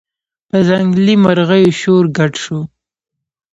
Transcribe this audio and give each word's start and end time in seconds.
په 0.49 0.57
ځنګلي 0.67 1.15
مرغیو 1.23 1.77
شور 1.81 2.05
ګډ 2.17 2.33
شو 2.43 2.59